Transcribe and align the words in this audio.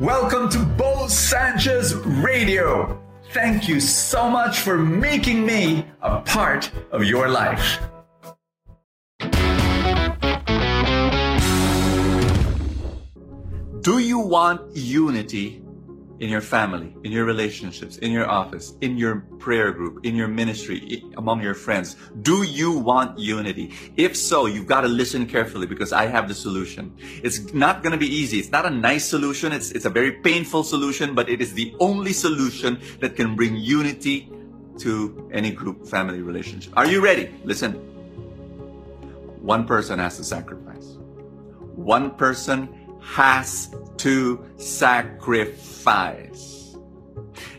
Welcome 0.00 0.48
to 0.50 0.58
Bo 0.64 1.06
Sanchez 1.06 1.94
Radio. 1.94 3.00
Thank 3.32 3.68
you 3.68 3.78
so 3.78 4.28
much 4.28 4.58
for 4.58 4.76
making 4.78 5.44
me 5.46 5.86
a 6.00 6.20
part 6.20 6.70
of 6.90 7.04
your 7.04 7.28
life. 7.28 7.78
Do 13.82 13.98
you 13.98 14.18
want 14.18 14.74
unity 14.76 15.61
in 16.22 16.28
your 16.28 16.40
family, 16.40 16.94
in 17.02 17.10
your 17.10 17.24
relationships, 17.24 17.98
in 17.98 18.12
your 18.12 18.30
office, 18.30 18.74
in 18.80 18.96
your 18.96 19.22
prayer 19.40 19.72
group, 19.72 20.06
in 20.06 20.14
your 20.14 20.28
ministry, 20.28 21.02
among 21.16 21.42
your 21.42 21.52
friends? 21.52 21.96
Do 22.22 22.44
you 22.44 22.70
want 22.70 23.18
unity? 23.18 23.74
If 23.96 24.16
so, 24.16 24.46
you've 24.46 24.68
got 24.68 24.82
to 24.82 24.88
listen 24.88 25.26
carefully 25.26 25.66
because 25.66 25.92
I 25.92 26.06
have 26.06 26.28
the 26.28 26.34
solution. 26.34 26.96
It's 27.24 27.52
not 27.52 27.82
going 27.82 27.90
to 27.90 27.98
be 27.98 28.06
easy. 28.06 28.38
It's 28.38 28.52
not 28.52 28.64
a 28.64 28.70
nice 28.70 29.04
solution. 29.04 29.50
It's, 29.50 29.72
it's 29.72 29.84
a 29.84 29.90
very 29.90 30.12
painful 30.12 30.62
solution, 30.62 31.12
but 31.12 31.28
it 31.28 31.40
is 31.40 31.54
the 31.54 31.74
only 31.80 32.12
solution 32.12 32.80
that 33.00 33.16
can 33.16 33.34
bring 33.34 33.56
unity 33.56 34.30
to 34.78 35.28
any 35.32 35.50
group 35.50 35.88
family 35.88 36.22
relationship. 36.22 36.72
Are 36.76 36.86
you 36.86 37.02
ready? 37.02 37.34
Listen. 37.42 37.72
One 39.42 39.66
person 39.66 39.98
has 39.98 40.18
to 40.18 40.24
sacrifice. 40.24 40.98
One 41.74 42.12
person 42.12 42.68
has 43.02 43.74
to 43.98 44.44
sacrifice. 44.56 45.58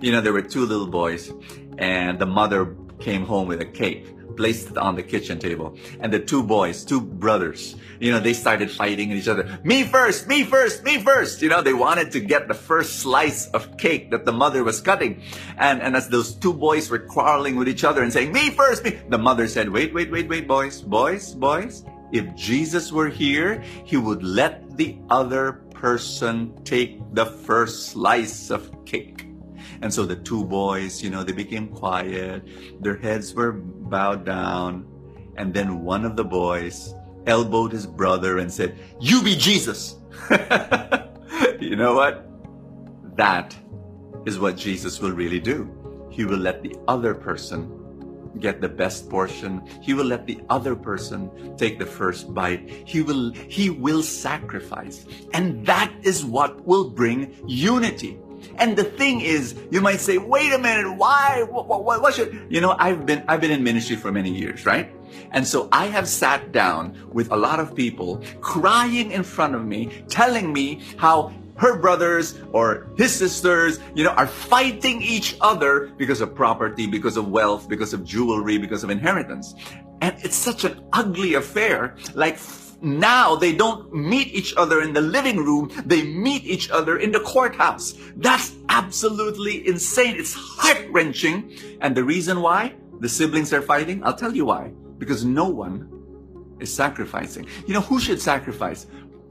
You 0.00 0.12
know, 0.12 0.20
there 0.20 0.32
were 0.32 0.42
two 0.42 0.66
little 0.66 0.86
boys, 0.86 1.32
and 1.78 2.18
the 2.18 2.26
mother 2.26 2.76
came 2.98 3.24
home 3.24 3.48
with 3.48 3.60
a 3.60 3.66
cake, 3.66 4.36
placed 4.36 4.70
it 4.70 4.78
on 4.78 4.96
the 4.96 5.02
kitchen 5.02 5.38
table, 5.38 5.76
and 6.00 6.12
the 6.12 6.20
two 6.20 6.42
boys, 6.42 6.84
two 6.84 7.00
brothers, 7.00 7.76
you 8.02 8.10
know, 8.10 8.18
they 8.18 8.32
started 8.32 8.68
fighting 8.68 9.12
each 9.12 9.28
other. 9.28 9.60
Me 9.62 9.84
first, 9.84 10.26
me 10.26 10.42
first, 10.42 10.82
me 10.82 10.98
first. 10.98 11.40
You 11.40 11.48
know, 11.48 11.62
they 11.62 11.72
wanted 11.72 12.10
to 12.10 12.20
get 12.20 12.48
the 12.48 12.54
first 12.54 12.98
slice 12.98 13.46
of 13.50 13.76
cake 13.76 14.10
that 14.10 14.24
the 14.24 14.32
mother 14.32 14.64
was 14.64 14.80
cutting. 14.80 15.22
And, 15.56 15.80
and 15.80 15.94
as 15.94 16.08
those 16.08 16.34
two 16.34 16.52
boys 16.52 16.90
were 16.90 16.98
quarreling 16.98 17.54
with 17.54 17.68
each 17.68 17.84
other 17.84 18.02
and 18.02 18.12
saying, 18.12 18.32
me 18.32 18.50
first, 18.50 18.82
me, 18.82 18.98
the 19.08 19.18
mother 19.18 19.46
said, 19.46 19.68
wait, 19.68 19.94
wait, 19.94 20.10
wait, 20.10 20.28
wait, 20.28 20.48
boys, 20.48 20.82
boys, 20.82 21.32
boys. 21.32 21.84
If 22.12 22.34
Jesus 22.34 22.92
were 22.92 23.08
here, 23.08 23.62
he 23.84 23.96
would 23.96 24.22
let 24.22 24.76
the 24.76 24.98
other 25.08 25.64
person 25.72 26.54
take 26.64 27.00
the 27.14 27.26
first 27.26 27.86
slice 27.86 28.50
of 28.50 28.84
cake. 28.84 29.26
And 29.80 29.92
so 29.92 30.04
the 30.04 30.16
two 30.16 30.44
boys, 30.44 31.02
you 31.02 31.10
know, 31.10 31.24
they 31.24 31.32
became 31.32 31.68
quiet. 31.68 32.46
Their 32.82 32.96
heads 32.96 33.34
were 33.34 33.52
bowed 33.52 34.24
down. 34.24 34.86
And 35.36 35.52
then 35.52 35.80
one 35.80 36.04
of 36.04 36.14
the 36.14 36.24
boys 36.24 36.94
elbowed 37.26 37.72
his 37.72 37.86
brother 37.86 38.38
and 38.38 38.52
said, 38.52 38.78
You 39.00 39.22
be 39.22 39.34
Jesus. 39.34 39.96
you 41.60 41.76
know 41.76 41.94
what? 41.94 42.28
That 43.16 43.56
is 44.26 44.38
what 44.38 44.56
Jesus 44.56 45.00
will 45.00 45.12
really 45.12 45.40
do. 45.40 45.70
He 46.10 46.24
will 46.24 46.38
let 46.38 46.62
the 46.62 46.76
other 46.86 47.14
person 47.14 47.81
get 48.40 48.60
the 48.60 48.68
best 48.68 49.08
portion. 49.08 49.62
He 49.80 49.94
will 49.94 50.06
let 50.06 50.26
the 50.26 50.40
other 50.50 50.74
person 50.74 51.56
take 51.56 51.78
the 51.78 51.86
first 51.86 52.32
bite. 52.32 52.68
He 52.84 53.02
will, 53.02 53.32
he 53.32 53.70
will 53.70 54.02
sacrifice. 54.02 55.06
And 55.32 55.64
that 55.66 55.92
is 56.02 56.24
what 56.24 56.64
will 56.66 56.90
bring 56.90 57.34
unity. 57.46 58.18
And 58.56 58.76
the 58.76 58.84
thing 58.84 59.20
is, 59.20 59.54
you 59.70 59.80
might 59.80 60.00
say, 60.00 60.18
wait 60.18 60.52
a 60.52 60.58
minute, 60.58 60.92
why? 60.96 61.44
What, 61.48 61.68
what, 61.68 62.02
what, 62.02 62.14
should, 62.14 62.46
you 62.48 62.60
know, 62.60 62.74
I've 62.78 63.06
been, 63.06 63.24
I've 63.28 63.40
been 63.40 63.50
in 63.50 63.62
ministry 63.62 63.96
for 63.96 64.10
many 64.10 64.30
years, 64.30 64.66
right? 64.66 64.92
And 65.30 65.46
so 65.46 65.68
I 65.72 65.86
have 65.86 66.08
sat 66.08 66.52
down 66.52 66.98
with 67.12 67.30
a 67.30 67.36
lot 67.36 67.60
of 67.60 67.74
people 67.74 68.22
crying 68.40 69.12
in 69.12 69.22
front 69.22 69.54
of 69.54 69.64
me, 69.64 70.04
telling 70.08 70.52
me 70.52 70.82
how 70.96 71.32
her 71.56 71.78
brothers 71.78 72.38
or 72.52 72.88
his 72.96 73.14
sisters, 73.14 73.78
you 73.94 74.04
know, 74.04 74.10
are 74.10 74.26
fighting 74.26 75.02
each 75.02 75.36
other 75.40 75.92
because 75.96 76.20
of 76.20 76.34
property, 76.34 76.86
because 76.86 77.16
of 77.16 77.28
wealth, 77.28 77.68
because 77.68 77.92
of 77.92 78.04
jewelry, 78.04 78.58
because 78.58 78.84
of 78.84 78.90
inheritance. 78.90 79.54
And 80.00 80.16
it's 80.24 80.36
such 80.36 80.64
an 80.64 80.82
ugly 80.92 81.34
affair. 81.34 81.96
Like 82.14 82.38
now 82.80 83.36
they 83.36 83.54
don't 83.54 83.94
meet 83.94 84.28
each 84.34 84.54
other 84.56 84.82
in 84.82 84.92
the 84.92 85.00
living 85.00 85.36
room, 85.36 85.70
they 85.86 86.02
meet 86.02 86.44
each 86.44 86.70
other 86.70 86.98
in 86.98 87.12
the 87.12 87.20
courthouse. 87.20 87.94
That's 88.16 88.52
absolutely 88.68 89.66
insane. 89.66 90.16
It's 90.16 90.34
heart 90.34 90.88
wrenching. 90.90 91.52
And 91.80 91.96
the 91.96 92.04
reason 92.04 92.40
why 92.40 92.74
the 92.98 93.08
siblings 93.08 93.52
are 93.52 93.62
fighting, 93.62 94.02
I'll 94.04 94.16
tell 94.16 94.34
you 94.34 94.46
why. 94.46 94.72
Because 94.98 95.24
no 95.24 95.48
one 95.48 95.88
is 96.58 96.72
sacrificing. 96.72 97.46
You 97.66 97.74
know, 97.74 97.80
who 97.80 98.00
should 98.00 98.20
sacrifice? 98.20 98.86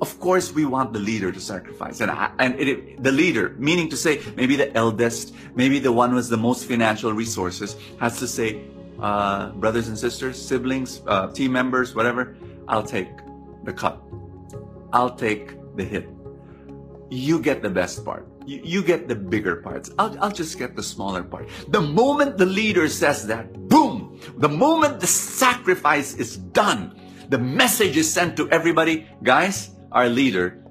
Of 0.00 0.18
course, 0.20 0.52
we 0.52 0.64
want 0.64 0.92
the 0.92 0.98
leader 0.98 1.30
to 1.30 1.40
sacrifice. 1.40 2.00
And, 2.00 2.10
and 2.38 2.60
it, 2.60 3.02
the 3.02 3.12
leader, 3.12 3.54
meaning 3.58 3.88
to 3.90 3.96
say, 3.96 4.20
maybe 4.36 4.56
the 4.56 4.74
eldest, 4.76 5.34
maybe 5.54 5.78
the 5.78 5.92
one 5.92 6.14
with 6.14 6.28
the 6.28 6.36
most 6.36 6.66
financial 6.66 7.12
resources, 7.12 7.76
has 8.00 8.18
to 8.18 8.26
say, 8.26 8.64
uh, 9.00 9.50
brothers 9.52 9.88
and 9.88 9.98
sisters, 9.98 10.40
siblings, 10.40 11.00
uh, 11.06 11.28
team 11.28 11.52
members, 11.52 11.94
whatever, 11.94 12.36
I'll 12.68 12.82
take 12.82 13.08
the 13.64 13.72
cut. 13.72 14.00
I'll 14.92 15.14
take 15.14 15.56
the 15.76 15.84
hit. 15.84 16.08
You 17.10 17.40
get 17.40 17.62
the 17.62 17.70
best 17.70 18.04
part. 18.04 18.26
You, 18.46 18.60
you 18.64 18.82
get 18.82 19.08
the 19.08 19.14
bigger 19.14 19.56
parts. 19.56 19.90
I'll, 19.98 20.16
I'll 20.22 20.32
just 20.32 20.58
get 20.58 20.76
the 20.76 20.82
smaller 20.82 21.22
part. 21.22 21.48
The 21.68 21.80
moment 21.80 22.36
the 22.36 22.46
leader 22.46 22.88
says 22.88 23.26
that, 23.28 23.52
boom! 23.68 24.20
The 24.38 24.48
moment 24.48 25.00
the 25.00 25.06
sacrifice 25.06 26.14
is 26.14 26.36
done, 26.36 27.00
the 27.28 27.38
message 27.38 27.96
is 27.96 28.12
sent 28.12 28.36
to 28.36 28.50
everybody. 28.50 29.08
Guys, 29.22 29.70
our 29.94 30.08
leader 30.08 30.62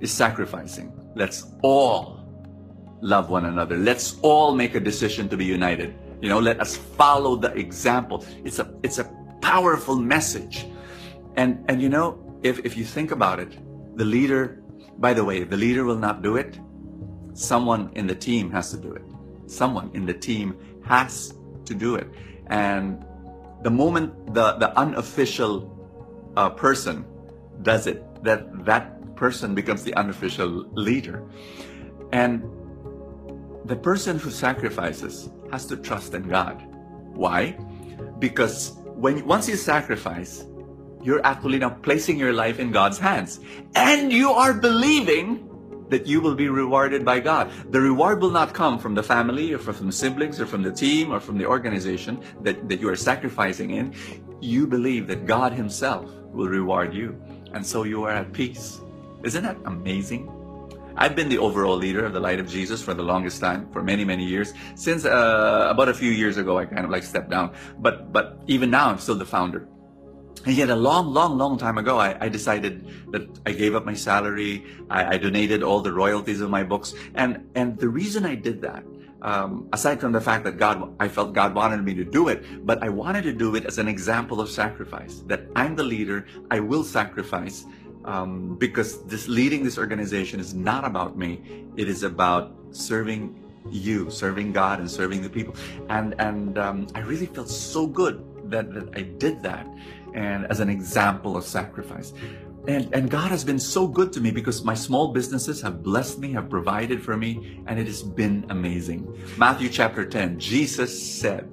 is 0.00 0.12
sacrificing. 0.12 0.92
Let's 1.14 1.46
all 1.62 2.24
love 3.00 3.28
one 3.28 3.44
another. 3.44 3.76
Let's 3.76 4.16
all 4.22 4.54
make 4.54 4.74
a 4.74 4.80
decision 4.80 5.28
to 5.28 5.36
be 5.36 5.44
united. 5.44 5.94
You 6.22 6.28
know, 6.28 6.38
let 6.38 6.60
us 6.60 6.76
follow 6.76 7.36
the 7.36 7.52
example. 7.52 8.24
It's 8.44 8.58
a 8.58 8.72
it's 8.82 8.98
a 8.98 9.04
powerful 9.42 9.96
message. 9.96 10.66
And 11.36 11.64
and 11.68 11.82
you 11.82 11.88
know, 11.88 12.18
if 12.42 12.64
if 12.64 12.76
you 12.76 12.84
think 12.84 13.10
about 13.10 13.40
it, 13.40 13.58
the 13.96 14.04
leader, 14.04 14.62
by 14.98 15.12
the 15.12 15.24
way, 15.24 15.44
the 15.44 15.56
leader 15.56 15.84
will 15.84 15.98
not 15.98 16.22
do 16.22 16.36
it. 16.36 16.58
Someone 17.34 17.90
in 17.94 18.06
the 18.06 18.14
team 18.14 18.50
has 18.52 18.70
to 18.70 18.78
do 18.78 18.92
it. 18.92 19.04
Someone 19.46 19.90
in 19.92 20.06
the 20.06 20.14
team 20.14 20.56
has 20.86 21.34
to 21.66 21.74
do 21.74 21.96
it. 21.96 22.08
And 22.46 23.04
the 23.62 23.70
moment 23.70 24.32
the 24.32 24.54
the 24.62 24.70
unofficial 24.78 25.68
uh, 26.36 26.50
person 26.50 27.04
does 27.62 27.86
it, 27.86 28.02
that 28.24 28.64
that 28.64 29.16
person 29.16 29.54
becomes 29.54 29.84
the 29.84 29.94
unofficial 29.94 30.66
leader. 30.72 31.22
And 32.12 32.42
the 33.64 33.76
person 33.76 34.18
who 34.18 34.30
sacrifices 34.30 35.30
has 35.50 35.66
to 35.66 35.76
trust 35.76 36.14
in 36.14 36.28
God. 36.28 36.62
Why? 37.14 37.52
Because 38.18 38.72
when 38.84 39.24
once 39.26 39.48
you 39.48 39.56
sacrifice, 39.56 40.44
you're 41.02 41.24
actually 41.24 41.58
now 41.58 41.70
placing 41.70 42.18
your 42.18 42.32
life 42.32 42.58
in 42.58 42.72
God's 42.72 42.98
hands. 42.98 43.40
And 43.74 44.12
you 44.12 44.30
are 44.30 44.54
believing 44.54 45.50
that 45.90 46.06
you 46.06 46.20
will 46.20 46.34
be 46.34 46.48
rewarded 46.48 47.04
by 47.04 47.20
God. 47.20 47.50
The 47.70 47.80
reward 47.80 48.20
will 48.22 48.30
not 48.30 48.54
come 48.54 48.78
from 48.78 48.94
the 48.94 49.02
family 49.02 49.52
or 49.52 49.58
from 49.58 49.86
the 49.86 49.92
siblings 49.92 50.40
or 50.40 50.46
from 50.46 50.62
the 50.62 50.72
team 50.72 51.12
or 51.12 51.20
from 51.20 51.36
the 51.36 51.44
organization 51.46 52.22
that, 52.40 52.68
that 52.68 52.80
you 52.80 52.88
are 52.88 52.96
sacrificing 52.96 53.70
in. 53.70 53.94
You 54.40 54.66
believe 54.66 55.06
that 55.08 55.26
God 55.26 55.52
Himself 55.52 56.10
will 56.32 56.48
reward 56.48 56.94
you 56.94 57.20
and 57.54 57.64
so 57.64 57.84
you 57.84 58.04
are 58.04 58.10
at 58.10 58.32
peace. 58.32 58.80
Isn't 59.22 59.44
that 59.44 59.56
amazing? 59.64 60.30
I've 60.96 61.16
been 61.16 61.28
the 61.28 61.38
overall 61.38 61.76
leader 61.76 62.04
of 62.04 62.12
the 62.12 62.20
Light 62.20 62.38
of 62.38 62.48
Jesus 62.48 62.82
for 62.82 62.94
the 62.94 63.02
longest 63.02 63.40
time, 63.40 63.68
for 63.72 63.82
many, 63.82 64.04
many 64.04 64.24
years. 64.24 64.52
Since 64.74 65.04
uh, 65.04 65.68
about 65.70 65.88
a 65.88 65.94
few 65.94 66.10
years 66.10 66.36
ago, 66.36 66.58
I 66.58 66.66
kind 66.66 66.84
of 66.84 66.90
like 66.90 67.02
stepped 67.02 67.30
down. 67.30 67.52
But 67.78 68.12
but 68.12 68.38
even 68.46 68.70
now, 68.70 68.90
I'm 68.90 68.98
still 68.98 69.16
the 69.16 69.26
founder. 69.26 69.66
And 70.46 70.54
yet, 70.54 70.68
a 70.68 70.76
long, 70.76 71.12
long, 71.14 71.38
long 71.38 71.56
time 71.56 71.78
ago, 71.78 71.98
I, 71.98 72.16
I 72.20 72.28
decided 72.28 72.86
that 73.12 73.26
I 73.46 73.52
gave 73.52 73.74
up 73.74 73.84
my 73.86 73.94
salary. 73.94 74.64
I, 74.90 75.14
I 75.14 75.16
donated 75.16 75.62
all 75.62 75.80
the 75.80 75.92
royalties 75.92 76.40
of 76.40 76.50
my 76.50 76.62
books, 76.62 76.94
and 77.14 77.48
and 77.54 77.78
the 77.78 77.88
reason 77.88 78.26
I 78.26 78.34
did 78.34 78.60
that 78.62 78.84
um, 79.24 79.68
aside 79.72 80.00
from 80.00 80.12
the 80.12 80.20
fact 80.20 80.44
that 80.44 80.58
God, 80.58 80.94
I 81.00 81.08
felt 81.08 81.32
God 81.32 81.54
wanted 81.54 81.82
me 81.82 81.94
to 81.94 82.04
do 82.04 82.28
it, 82.28 82.66
but 82.66 82.82
I 82.82 82.90
wanted 82.90 83.22
to 83.24 83.32
do 83.32 83.56
it 83.56 83.64
as 83.64 83.78
an 83.78 83.88
example 83.88 84.38
of 84.40 84.50
sacrifice. 84.50 85.22
That 85.26 85.48
I'm 85.56 85.74
the 85.74 85.82
leader, 85.82 86.26
I 86.50 86.60
will 86.60 86.84
sacrifice, 86.84 87.64
um, 88.04 88.56
because 88.56 89.02
this 89.04 89.26
leading 89.26 89.64
this 89.64 89.78
organization 89.78 90.40
is 90.40 90.52
not 90.52 90.84
about 90.84 91.16
me. 91.16 91.64
It 91.74 91.88
is 91.88 92.02
about 92.02 92.54
serving 92.70 93.40
you, 93.70 94.10
serving 94.10 94.52
God, 94.52 94.78
and 94.78 94.90
serving 94.90 95.22
the 95.22 95.30
people. 95.30 95.56
And 95.88 96.14
and 96.20 96.58
um, 96.58 96.86
I 96.94 97.00
really 97.00 97.26
felt 97.26 97.48
so 97.48 97.86
good 97.86 98.22
that, 98.50 98.74
that 98.74 98.90
I 98.94 99.02
did 99.02 99.42
that, 99.42 99.66
and 100.12 100.44
as 100.46 100.60
an 100.60 100.68
example 100.68 101.34
of 101.34 101.44
sacrifice. 101.44 102.12
And, 102.66 102.92
and 102.94 103.10
God 103.10 103.30
has 103.30 103.44
been 103.44 103.58
so 103.58 103.86
good 103.86 104.12
to 104.14 104.20
me 104.20 104.30
because 104.30 104.64
my 104.64 104.74
small 104.74 105.12
businesses 105.12 105.60
have 105.60 105.82
blessed 105.82 106.18
me, 106.18 106.32
have 106.32 106.48
provided 106.48 107.02
for 107.02 107.16
me, 107.16 107.60
and 107.66 107.78
it 107.78 107.86
has 107.86 108.02
been 108.02 108.46
amazing. 108.48 109.06
Matthew 109.36 109.68
chapter 109.68 110.04
10, 110.04 110.38
Jesus 110.38 110.90
said, 111.20 111.50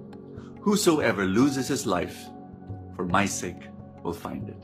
Whosoever 0.62 1.26
loses 1.26 1.68
his 1.68 1.86
life 1.86 2.18
for 2.96 3.06
my 3.06 3.26
sake 3.26 3.68
will 4.04 4.14
find 4.14 4.48
it. 4.48 4.64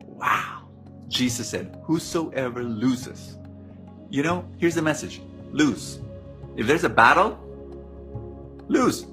Wow. 0.00 0.68
Jesus 1.08 1.48
said, 1.48 1.78
Whosoever 1.84 2.64
loses 2.64 3.36
you 4.08 4.22
know, 4.22 4.48
here's 4.58 4.74
the 4.74 4.82
message 4.82 5.20
lose. 5.52 6.00
If 6.56 6.66
there's 6.66 6.84
a 6.84 6.88
battle, 6.88 7.38
lose. 8.68 9.06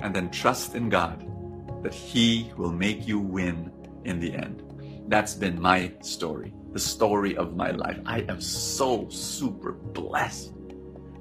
And 0.00 0.14
then 0.14 0.30
trust 0.30 0.74
in 0.74 0.88
God 0.88 1.24
that 1.82 1.94
He 1.94 2.52
will 2.56 2.72
make 2.72 3.06
you 3.06 3.18
win 3.18 3.72
in 4.04 4.20
the 4.20 4.32
end. 4.32 4.62
That's 5.08 5.32
been 5.32 5.58
my 5.60 5.90
story, 6.02 6.52
the 6.72 6.78
story 6.78 7.34
of 7.34 7.56
my 7.56 7.70
life. 7.70 7.98
I 8.04 8.26
am 8.28 8.42
so 8.42 9.08
super 9.08 9.72
blessed. 9.72 10.52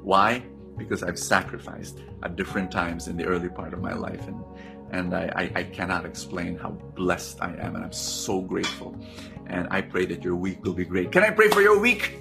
Why? 0.03 0.43
Because 0.77 1.03
I've 1.03 1.17
sacrificed 1.17 1.99
at 2.21 2.35
different 2.35 2.69
times 2.69 3.07
in 3.07 3.15
the 3.15 3.23
early 3.23 3.47
part 3.47 3.73
of 3.73 3.81
my 3.81 3.93
life. 3.93 4.27
And, 4.27 4.43
and 4.91 5.15
I, 5.15 5.31
I, 5.37 5.59
I 5.59 5.63
cannot 5.63 6.05
explain 6.05 6.57
how 6.57 6.71
blessed 6.71 7.41
I 7.41 7.51
am. 7.51 7.77
And 7.77 7.85
I'm 7.85 7.93
so 7.93 8.41
grateful. 8.41 8.99
And 9.45 9.69
I 9.71 9.81
pray 9.81 10.05
that 10.07 10.21
your 10.21 10.35
week 10.35 10.65
will 10.65 10.73
be 10.73 10.83
great. 10.83 11.13
Can 11.13 11.23
I 11.23 11.29
pray 11.29 11.47
for 11.47 11.61
your 11.61 11.79
week? 11.79 12.19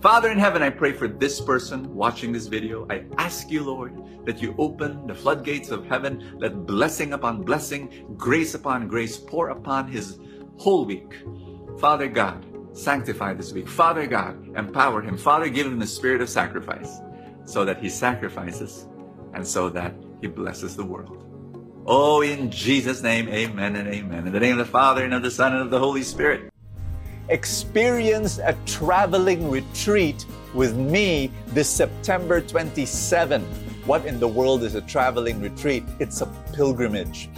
Father 0.00 0.30
in 0.30 0.38
heaven, 0.38 0.62
I 0.62 0.70
pray 0.70 0.92
for 0.92 1.08
this 1.08 1.40
person 1.40 1.92
watching 1.92 2.30
this 2.30 2.46
video. 2.46 2.86
I 2.88 3.02
ask 3.18 3.50
you, 3.50 3.64
Lord, 3.64 4.24
that 4.26 4.40
you 4.40 4.54
open 4.56 5.08
the 5.08 5.14
floodgates 5.14 5.70
of 5.70 5.86
heaven, 5.86 6.36
let 6.38 6.66
blessing 6.66 7.14
upon 7.14 7.42
blessing, 7.42 8.14
grace 8.16 8.54
upon 8.54 8.86
grace 8.86 9.16
pour 9.16 9.48
upon 9.48 9.88
his 9.90 10.20
whole 10.58 10.84
week. 10.84 11.14
Father 11.78 12.08
God, 12.08 12.44
sanctify 12.72 13.34
this 13.34 13.52
week. 13.52 13.68
Father 13.68 14.06
God, 14.06 14.56
empower 14.56 15.00
him. 15.00 15.16
Father, 15.16 15.48
give 15.48 15.66
him 15.66 15.78
the 15.78 15.86
spirit 15.86 16.20
of 16.20 16.28
sacrifice 16.28 16.98
so 17.44 17.64
that 17.64 17.80
he 17.80 17.88
sacrifices 17.88 18.86
and 19.32 19.46
so 19.46 19.68
that 19.70 19.94
he 20.20 20.26
blesses 20.26 20.76
the 20.76 20.84
world. 20.84 21.24
Oh, 21.86 22.20
in 22.20 22.50
Jesus' 22.50 23.02
name, 23.02 23.28
amen 23.28 23.76
and 23.76 23.88
amen. 23.88 24.26
In 24.26 24.32
the 24.32 24.40
name 24.40 24.58
of 24.58 24.66
the 24.66 24.70
Father 24.70 25.04
and 25.04 25.14
of 25.14 25.22
the 25.22 25.30
Son 25.30 25.52
and 25.54 25.62
of 25.62 25.70
the 25.70 25.78
Holy 25.78 26.02
Spirit 26.02 26.52
experience 27.28 28.38
a 28.38 28.56
traveling 28.66 29.50
retreat 29.50 30.24
with 30.54 30.76
me 30.76 31.30
this 31.48 31.68
September 31.68 32.40
27. 32.40 33.42
What 33.84 34.06
in 34.06 34.18
the 34.20 34.28
world 34.28 34.64
is 34.64 34.74
a 34.74 34.80
traveling 34.82 35.40
retreat? 35.40 35.84
It's 35.98 36.20
a 36.20 36.26
pilgrimage. 36.52 37.28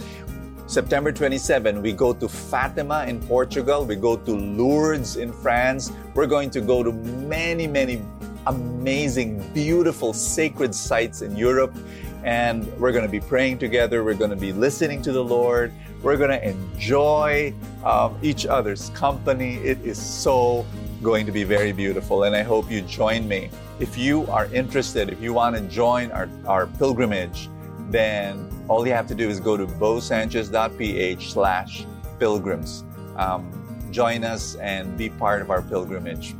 September 0.71 1.11
27, 1.11 1.81
we 1.81 1.91
go 1.91 2.13
to 2.13 2.29
Fatima 2.29 3.03
in 3.05 3.19
Portugal, 3.19 3.83
we 3.83 3.97
go 3.97 4.15
to 4.15 4.31
Lourdes 4.31 5.17
in 5.17 5.33
France. 5.33 5.91
We're 6.13 6.27
going 6.27 6.49
to 6.51 6.61
go 6.61 6.81
to 6.81 6.93
many, 6.93 7.67
many 7.67 8.01
amazing, 8.47 9.45
beautiful, 9.53 10.13
sacred 10.13 10.73
sites 10.73 11.23
in 11.23 11.35
Europe. 11.35 11.75
And 12.23 12.65
we're 12.79 12.93
going 12.93 13.03
to 13.03 13.11
be 13.11 13.19
praying 13.19 13.57
together. 13.57 14.05
We're 14.05 14.13
going 14.13 14.29
to 14.29 14.37
be 14.37 14.53
listening 14.53 15.01
to 15.01 15.11
the 15.11 15.21
Lord. 15.21 15.73
We're 16.01 16.15
going 16.15 16.29
to 16.29 16.41
enjoy 16.41 17.53
um, 17.83 18.17
each 18.21 18.45
other's 18.45 18.91
company. 18.91 19.55
It 19.55 19.81
is 19.81 20.01
so 20.01 20.65
going 21.03 21.25
to 21.25 21.33
be 21.33 21.43
very 21.43 21.73
beautiful, 21.73 22.23
and 22.23 22.33
I 22.33 22.43
hope 22.43 22.71
you 22.71 22.79
join 22.83 23.27
me. 23.27 23.49
If 23.81 23.97
you 23.97 24.25
are 24.27 24.45
interested, 24.53 25.09
if 25.09 25.21
you 25.21 25.33
want 25.33 25.57
to 25.57 25.61
join 25.63 26.13
our, 26.13 26.29
our 26.45 26.65
pilgrimage, 26.65 27.49
then 27.89 28.47
all 28.71 28.87
you 28.87 28.93
have 28.93 29.05
to 29.05 29.13
do 29.13 29.27
is 29.27 29.41
go 29.41 29.57
to 29.57 29.65
bosanchez.ph 29.67 31.33
slash 31.33 31.85
pilgrims. 32.19 32.85
Um, 33.17 33.51
join 33.91 34.23
us 34.23 34.55
and 34.55 34.97
be 34.97 35.09
part 35.09 35.41
of 35.41 35.49
our 35.49 35.61
pilgrimage. 35.61 36.35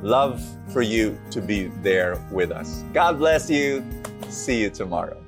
Love 0.00 0.42
for 0.72 0.80
you 0.80 1.20
to 1.30 1.42
be 1.42 1.66
there 1.82 2.16
with 2.32 2.50
us. 2.50 2.82
God 2.94 3.18
bless 3.18 3.50
you. 3.50 3.84
See 4.30 4.62
you 4.62 4.70
tomorrow. 4.70 5.22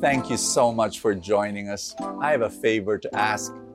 Thank 0.00 0.28
you 0.28 0.36
so 0.36 0.72
much 0.72 0.98
for 0.98 1.14
joining 1.14 1.68
us. 1.68 1.94
I 2.20 2.32
have 2.32 2.42
a 2.42 2.50
favor 2.50 2.98
to 2.98 3.14
ask. 3.14 3.54